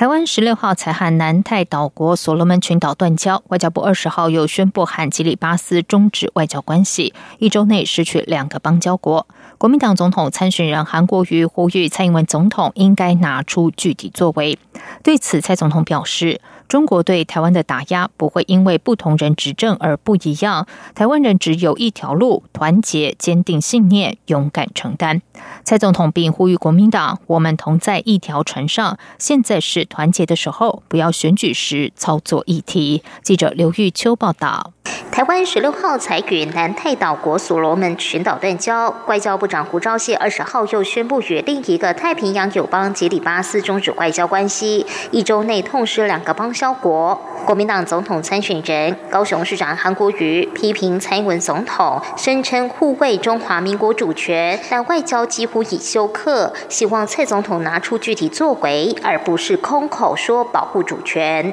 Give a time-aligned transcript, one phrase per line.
[0.00, 9.26] 台湾十六号才和南太岛国所罗门群岛断交，外交部二十号又宣布和吉里巴斯终止外交关系，一周内失去两个邦交国。
[9.60, 14.58] 国民党总统参选人韩国瑜呼吁蔡英文总统应该拿出具体作为。
[15.02, 16.40] 对此，蔡总统表示。
[16.66, 20.68] 中国对台湾的打压不会因为不同人执政而不一样。
[20.94, 25.20] 台湾人只有一条路：团结、坚定信念、勇敢承担。
[25.64, 33.02] 蔡总统并呼吁国民党：我们同在一条船上，现在是团结的时候，不要选举时操作议题。
[33.20, 34.72] 记者刘玉秋报道。
[35.20, 47.20] 台湾十六号才与南太岛国所罗门群岛断交，外交部长胡昭燮二十号又宣布与另一个太平洋友邦吉里巴斯终止外交关系，一周内痛失两个邦交国。
[47.44, 61.52] 国民党总统参选人高雄市长韩国瑜批评蔡英文总统声称护卫中华民国主权，但外交几乎已休克，希望蔡总统拿出具体作为，而不是空口说保护主权。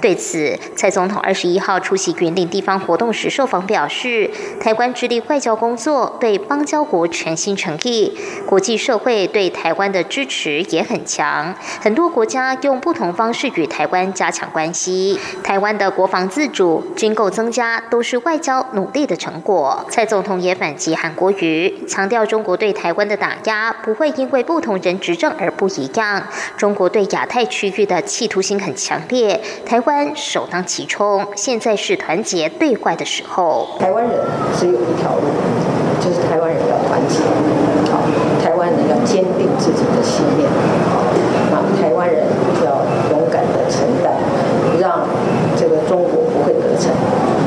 [0.00, 15.18] 对此，蔡总统二十一号出席云林地方活动时受访表示，台湾致力外交工作，对邦交国全心诚意，国际社会对台湾的支持也很强，很多国家用不同方式与台湾加强关系。
[15.42, 19.84] 台湾的国防自主、军购增加，都是外交努力的成果。
[19.90, 26.22] 蔡总统也反击韩国瑜，强调中国对台湾的打压不会因为不同人执政而不一样。
[26.56, 31.26] 中国对亚太区域的企图心很强烈，台湾首当其冲。
[31.36, 33.66] 现在是团结对的时候。
[33.78, 34.12] 台湾人
[34.56, 35.26] 只有一条路，
[36.00, 37.20] 就是台湾人要团结，
[37.90, 38.00] 好，
[38.42, 40.48] 台湾人要坚定自己的信念，
[40.90, 41.02] 好，
[41.50, 42.24] 那台湾人
[42.64, 44.12] 要勇敢的承担。
[44.78, 45.02] 让
[45.56, 46.92] 这个中国不会得逞，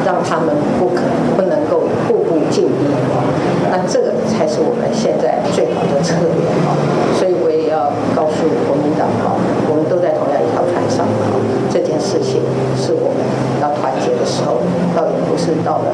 [0.03, 0.99] 让他们不可
[1.37, 3.23] 不能够步步进逼啊！
[3.71, 6.75] 那这个才是我们现在最好的策略啊！
[7.15, 9.39] 所以我也要告诉国民党啊，
[9.71, 11.39] 我们都在同样一条船上啊！
[11.71, 12.43] 这件事情
[12.75, 13.23] 是我们
[13.63, 14.59] 要团结的时候，
[14.91, 15.90] 倒也不是到了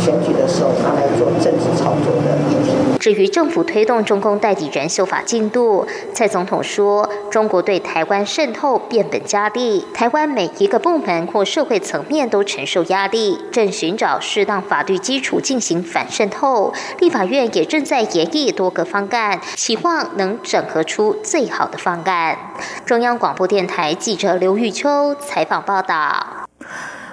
[0.00, 2.72] 选举的时候拿来做政治操作的议题。
[2.98, 16.72] 至于政府推动中共代理人修法进度，蔡总统说，中国对台湾渗透变本加厉，台湾每一个部门或社会层面都承受压力，正寻找适当法律基础进行反渗透。
[17.00, 22.38] 立法院也正在研议多个方案，希望能整合出最好的方案。
[22.84, 26.41] 中央广播电台记者刘玉秋采访报道。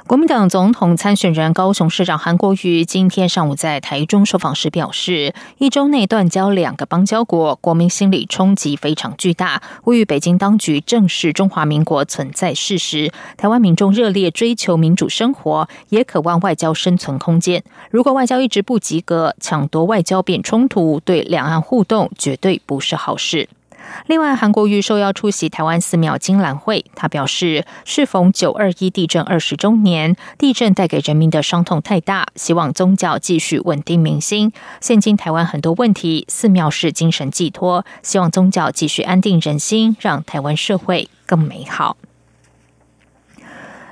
[0.09, 13.12] 国民党总统参选人高雄市长韩国瑜今天上午在台中受访时表示，一周内断交两个邦交国，国民心理冲击非常巨大，呼吁北京当局正视中华民国存在事实。
[13.38, 17.64] 台湾民众热烈追求民主生活，也渴望外交生存空间。
[17.91, 23.47] 如果外交一直不及格，抢夺外交变冲突，对两岸互动绝对不是好事。
[24.07, 34.51] 另外，韩国瑜受邀出席台湾寺庙金兰会，他表示，适逢九二一地震二十周年，地震带给人民的伤痛太大，希望宗教继续稳定民心。
[34.81, 41.97] 现今台湾很多问题，寺庙是精神寄托，希望宗教继续安定人心，让台湾社会更美好。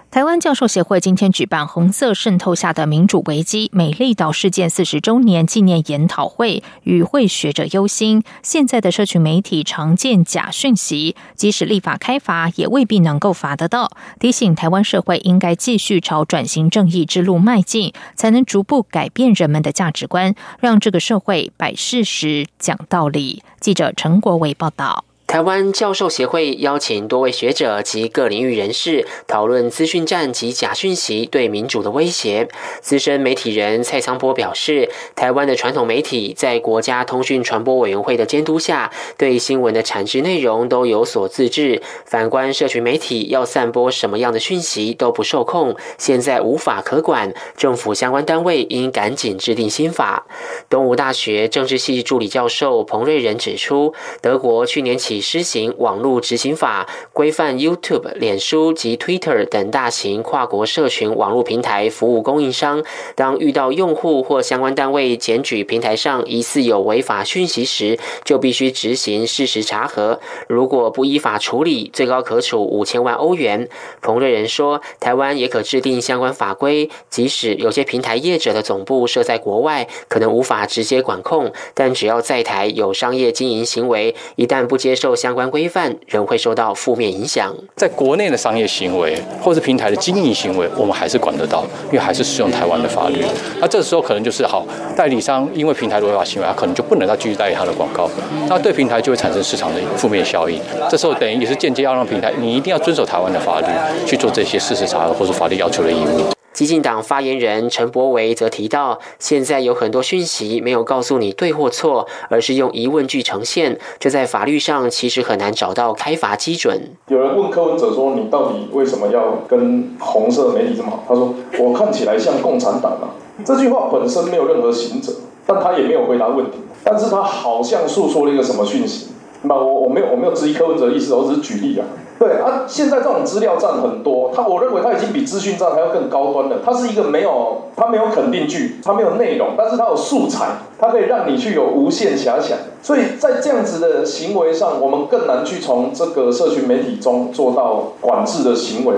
[0.10, 13.92] 台湾教授协会今天举办“红色渗透下的民主危机”美丽岛事件四十周年纪念研讨会，与会学者忧心，现在的社群媒体常见假讯息，即使立法开罚，也未必能够罚得到。
[14.18, 23.44] 提醒台湾社会应该继续朝转型正义之路迈进，才能逐步改变人们的价值观，让这个社会摆事实、讲道理。
[23.60, 25.04] 记者陈国伟报道。
[25.28, 32.48] 台湾教授协会邀请多位学者及各领域人士讨论资讯战及假讯息对民主的威胁。
[32.80, 41.82] 资深媒体人蔡昌波表示，台湾的传统媒体在国家通讯传播委员会的监督下，对新闻的产制内容都有所自治。
[42.06, 47.34] 反观社群媒体，要散播什么样的讯息都不受控，现在无法可管。
[47.58, 50.26] 政府相关单位应赶紧制定新法。
[50.70, 55.17] 东吴大学政治系助理教授彭瑞仁指出，德国去年起。
[55.22, 62.84] 施行网络执行法，规范 YouTube、脸书及 Twitter 等大型跨国社群网络平台服务供应商，
[63.16, 70.20] 当遇到用户或相关单位检举平台上疑似有违法讯息时，就必须执行事实查核。
[70.48, 73.70] 如果不依法处理，最高可处五千万欧元。
[74.02, 87.56] 彭瑞仁说，台湾也可制定相关法规，即使有些平台业者的总部设在国外，可能无法直接管控，但只要在台有商业经营行为，一旦不接受受相关规范，仍会受到负面影响。
[87.78, 93.24] 在国内的商业行为或是平台的经营行为，我们还是管得到，因为还是适用台湾的法律。
[93.62, 94.66] 那这时候可能就是好，
[94.98, 98.10] 代理商因为平台的违法行为，他可能就不能再继续代理他的广告，
[98.50, 100.60] 那对平台就会产生市场的负面效应。
[100.90, 103.68] 这时候等于也是间接要让平台，你一定要遵守台湾的法律
[104.06, 106.37] 去做这些事实查核或是法律要求的义务。
[106.58, 116.82] 激进党发言人陈柏维则提到，现在有很多讯息没有告诉你对或错，而是用疑问句呈现，这在法律上其实很难找到开罚基准。
[117.10, 121.32] 有人问柯文哲说：“你到底为什么要跟红色媒体这么好？”他说
[121.62, 123.14] ：“我看起来像共产党啊。”
[123.46, 125.14] 这句话本身没有任何行者，
[125.46, 129.10] 但他也没有回答问题，但是他好像诉说了一个什么讯息。
[129.44, 131.86] 那我我没有我没有质疑柯文哲的意思，我只是举例啊。
[132.20, 136.58] 对啊，现在这种资料站很多，他我认为他已经比资讯站还要更高端了。
[136.66, 140.48] 它是一个没有，它没有肯定句，它没有内容，但是它有素材，
[140.80, 142.58] 它可以让你去有无限遐想。
[142.82, 148.96] 所以在这样子的行为上，我们更难去从这个社群媒体中做到管制的行为。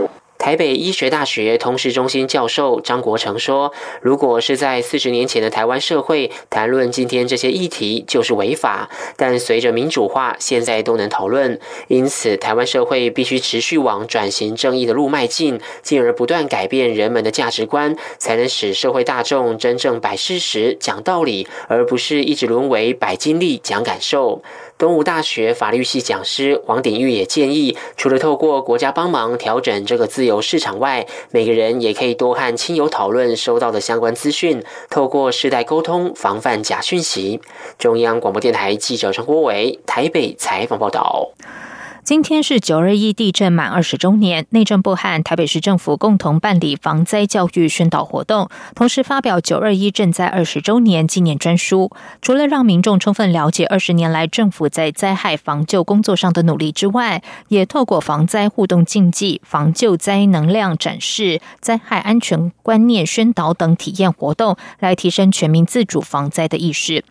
[0.49, 8.89] 台北医学大学通识中心教授张国成说：“如果是在四十年前的台湾社会谈论今天这些议题，就是违法。
[9.15, 11.59] 但随着民主化，现在都能讨论。
[11.87, 24.41] 因此，台湾社会必须持续往转型正义的路迈进，进而不断改变人们的价值观，才能使社会大众真正摆事实、讲道理，而不是一直沦为摆经历、讲感受。”
[24.79, 37.41] 东吴大学法律系讲师王鼎玉也建议，除了透过国家帮忙调整这个自由市场外，每个人也可以多和亲友讨论收到的相关资讯，透过世代沟通，防范假讯息。
[37.77, 41.31] 中央广播电台记者陈国伟台北采访报道。
[42.03, 51.91] 今天是九二一地震满二十周年，内政部和台北市政府共同办理防灾教育宣导活动，同时发表九二一震灾二十周年纪念专书。
[52.21, 67.03] 除了让民众充分了解二十年来政府在灾害防救工作上的努力之外，也透过防灾互动竞技、防救灾能量展示、灾害安全观念宣导等体验活动，来提升全民自主防灾的意识。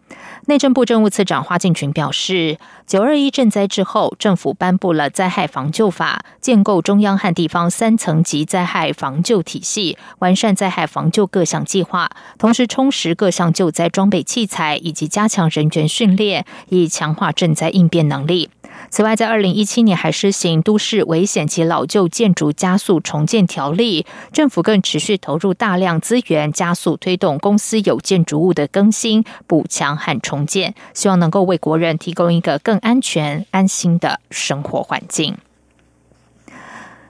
[0.46, 18.48] 内政部政务次长花敬群表示，九二一赈灾之后，政府颁布了灾害防救法，建构中央和地方三层级灾害防救体系，完善灾害防救各项计划，同时充实各项救灾装备器材，以及加强人员训练，以强化赈灾应变能力。
[18.90, 24.02] 此外，在二零一七年还施行《都市危险及老旧建筑加速重建条例》，
[24.32, 35.36] 政府更持续投入大量资源，加速推动公司有建筑物的更新、补强和重建，希望能够为国人提供一个更安全、安心的生活环境。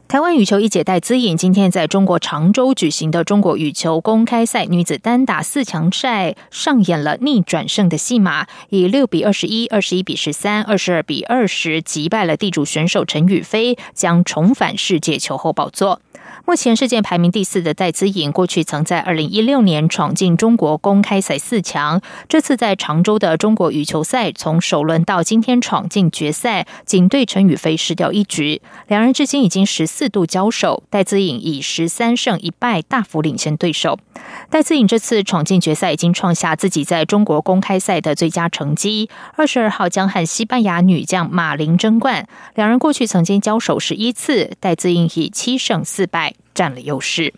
[0.08, 16.00] 台湾羽球一姐戴资颖今天在中国常州举行的中国羽球公开赛女子单打四强赛上演了逆转胜的戏码，以六比二十一、二十一比十三、二十二比二十击败了地主选手陈雨菲，将重返世界球后宝座。
[16.49, 22.00] 目前世界排名第四的戴资颖，过去曾在二零一六年闯进中国公开赛四强。
[22.27, 28.62] 这次在常州的中国羽球赛，从首轮到今天闯进决赛，仅对陈雨菲失掉一局。
[28.87, 33.99] 两人至今已经十四度交手，戴资颖以十三胜一败大幅领先对手。
[34.49, 39.11] 戴资颖这次闯进决赛，已经创下自己在中国公开赛的最佳成绩。
[39.37, 42.27] 二十二号将和西班牙女将马林争冠。
[42.55, 46.32] 两人过去曾经交手十一次，戴资颖以七胜四败。
[46.55, 47.35] 占了优势。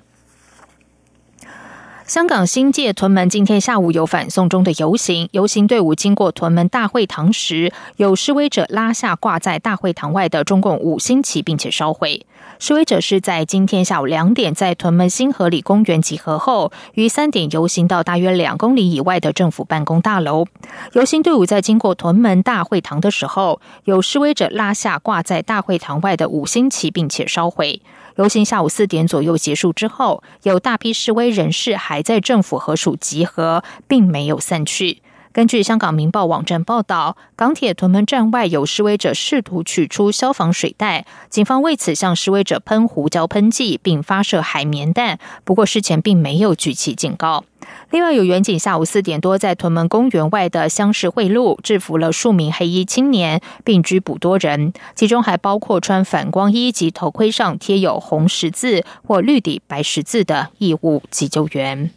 [2.06, 12.26] 香港新界屯门今天下午有反送中的游行，游行队伍经过屯门大会堂时，有示威者拉下挂在大会堂外的中共五星旗，并且烧毁。
[12.58, 20.46] 示威者是在今天下午两点在屯门新河里公园集合后，于三点游行到大约两公里以外的政府办公大楼。
[20.94, 27.80] 游行队伍在经过屯门大会堂的时候，有示威者拉下挂在大会堂外的五星旗，并且烧毁。
[28.16, 35.02] 游行下午四点左右结束之后，有大批示威人士还在政府合署集合，并没有散去。
[35.32, 45.20] 根据香港《明报》网站报道，港铁屯门站外有示威者试图取出消防水袋，警方为此向示威者喷胡椒喷剂，并发射海绵弹。
[45.44, 47.44] 不过事前并没有举起警告。
[47.90, 61.90] 另外，有远警下午四点多在屯门公园外的乡市会路制服了数名黑衣青年，并拘捕多人，其中还包括穿反光衣及头盔上贴有红十字或绿底白十字的义务急救员。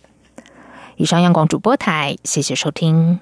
[0.98, 3.20] 以上，央广主播台，谢谢收听。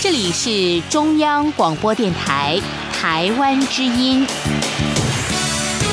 [0.00, 2.58] 这里是中央广播电台
[2.92, 4.26] 台湾之音。